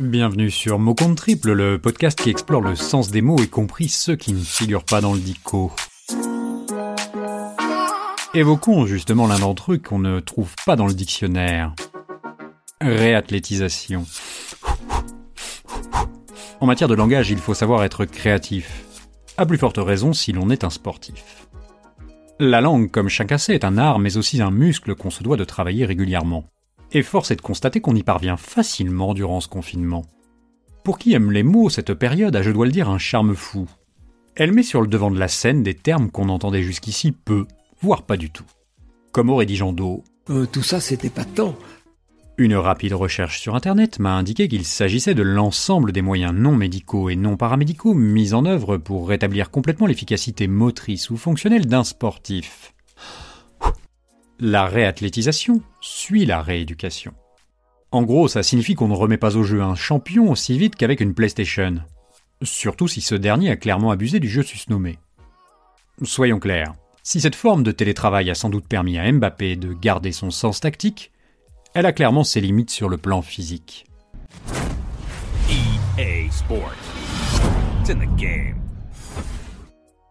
[0.00, 3.90] Bienvenue sur Mot Compte Triple, le podcast qui explore le sens des mots, y compris
[3.90, 5.70] ceux qui ne figurent pas dans le dico.
[8.32, 11.74] Évoquons justement l'un d'entre eux qu'on ne trouve pas dans le dictionnaire.
[12.80, 14.06] Réathlétisation.
[16.60, 18.86] En matière de langage, il faut savoir être créatif.
[19.36, 21.46] À plus forte raison si l'on est un sportif.
[22.38, 25.36] La langue, comme chacun sait, est un art, mais aussi un muscle qu'on se doit
[25.36, 26.46] de travailler régulièrement.
[26.92, 30.04] Et force est de constater qu'on y parvient facilement durant ce confinement.
[30.84, 33.68] Pour qui aime les mots, cette période a, je dois le dire, un charme fou.
[34.34, 37.46] Elle met sur le devant de la scène des termes qu'on entendait jusqu'ici peu,
[37.80, 38.46] voire pas du tout.
[39.12, 39.74] Comme aurait dit Jean
[40.30, 41.56] euh, tout ça, c'était pas tant.
[42.38, 47.10] Une rapide recherche sur Internet m'a indiqué qu'il s'agissait de l'ensemble des moyens non médicaux
[47.10, 52.72] et non paramédicaux mis en œuvre pour rétablir complètement l'efficacité motrice ou fonctionnelle d'un sportif.
[54.42, 57.12] La réathlétisation suit la rééducation.
[57.92, 61.00] En gros, ça signifie qu'on ne remet pas au jeu un champion aussi vite qu'avec
[61.00, 61.74] une PlayStation.
[62.40, 64.98] Surtout si ce dernier a clairement abusé du jeu susnommé.
[66.04, 70.12] Soyons clairs, si cette forme de télétravail a sans doute permis à Mbappé de garder
[70.12, 71.12] son sens tactique,
[71.74, 73.84] elle a clairement ses limites sur le plan physique.
[75.50, 76.72] EA Sports.
[77.90, 78.69] In the game.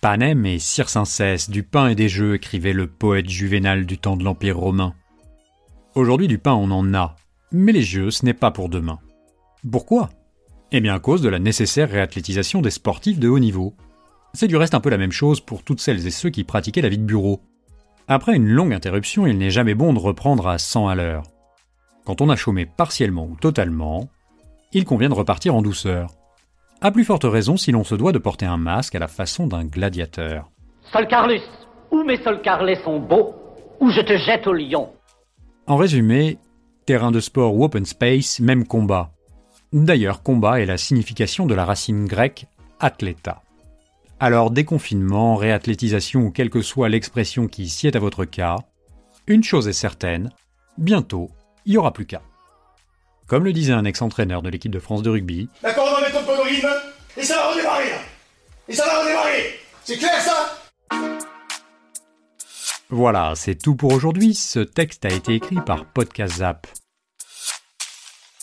[0.00, 4.24] Panem et Circenses, du pain et des jeux, écrivait le poète juvénal du temps de
[4.24, 4.94] l'Empire romain.
[5.94, 7.16] Aujourd'hui, du pain, on en a,
[7.52, 8.98] mais les jeux, ce n'est pas pour demain.
[9.70, 10.08] Pourquoi?
[10.72, 13.74] Eh bien, à cause de la nécessaire réathlétisation des sportifs de haut niveau.
[14.32, 16.80] C'est du reste un peu la même chose pour toutes celles et ceux qui pratiquaient
[16.80, 17.42] la vie de bureau.
[18.08, 21.24] Après une longue interruption, il n'est jamais bon de reprendre à 100 à l'heure.
[22.06, 24.08] Quand on a chômé partiellement ou totalement,
[24.72, 26.14] il convient de repartir en douceur.
[26.82, 29.46] À plus forte raison si l'on se doit de porter un masque à la façon
[29.46, 30.50] d'un gladiateur.
[30.90, 31.42] Sol Carlus,
[31.90, 32.16] ou mes
[32.82, 33.34] sont beaux,
[33.80, 34.88] ou je te jette au lion.
[35.66, 36.38] En résumé,
[36.86, 39.10] terrain de sport ou open space, même combat.
[39.74, 42.46] D'ailleurs, combat est la signification de la racine grecque
[42.80, 43.42] athleta.
[44.18, 48.56] Alors, déconfinement, réathlétisation ou quelle que soit l'expression qui sied à votre cas,
[49.26, 50.30] une chose est certaine,
[50.78, 51.30] bientôt,
[51.66, 52.22] il n'y aura plus qu'à.
[53.30, 55.48] Comme le disait un ex-entraîneur de l'équipe de France de rugby.
[55.62, 56.68] D'accord, on va mettre un peu de rythme,
[57.16, 57.92] et ça va redémarrer
[58.66, 60.58] Et ça va redémarrer C'est clair ça
[62.88, 64.34] Voilà, c'est tout pour aujourd'hui.
[64.34, 66.66] Ce texte a été écrit par Podcast Zap.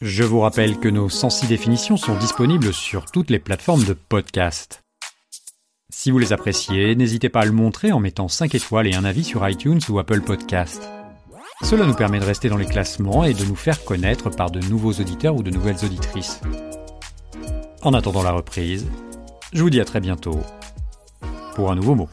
[0.00, 4.82] Je vous rappelle que nos 106 définitions sont disponibles sur toutes les plateformes de podcast.
[5.90, 9.04] Si vous les appréciez, n'hésitez pas à le montrer en mettant 5 étoiles et un
[9.04, 10.90] avis sur iTunes ou Apple Podcast.
[11.62, 14.60] Cela nous permet de rester dans les classements et de nous faire connaître par de
[14.60, 16.40] nouveaux auditeurs ou de nouvelles auditrices.
[17.82, 18.86] En attendant la reprise,
[19.52, 20.40] je vous dis à très bientôt
[21.54, 22.08] pour un nouveau mot.